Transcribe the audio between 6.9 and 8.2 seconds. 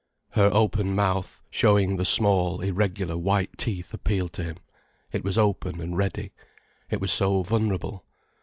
was so vulnerable.